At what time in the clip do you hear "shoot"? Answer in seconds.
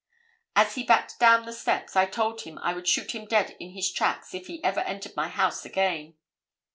2.87-3.13